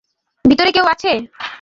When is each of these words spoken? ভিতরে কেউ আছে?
ভিতরে 0.45 0.69
কেউ 0.75 0.85
আছে? 0.93 1.11